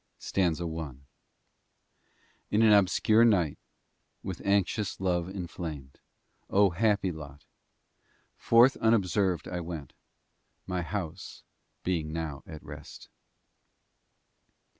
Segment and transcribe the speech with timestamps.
[0.17, 0.95] STANZA I,
[2.49, 3.59] In an obscure night,
[4.23, 5.99] With anxious love inflamed,
[6.49, 7.45] O, happy lot!
[8.35, 9.93] Forth unobserved I went,
[10.65, 11.43] My house
[11.83, 13.09] being now at rest.